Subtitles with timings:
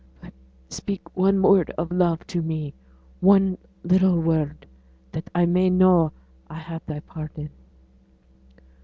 [0.19, 0.33] But
[0.67, 2.73] speak one word of love to me
[3.19, 4.65] one little word,
[5.11, 6.11] that I may know
[6.49, 7.51] I have thy pardon.'